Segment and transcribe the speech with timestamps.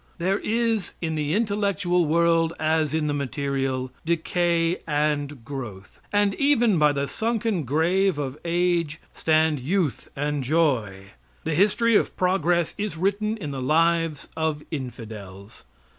[0.17, 6.79] There is in the intellectual world, as in the material, decay and growth; and even
[6.79, 11.11] by the sunken grave of age stand youth and joy.
[11.43, 15.65] The history of progress is written in the lives of infidels.